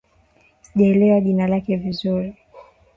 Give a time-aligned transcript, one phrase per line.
[0.61, 2.33] Sijaelewa jina lake vizuri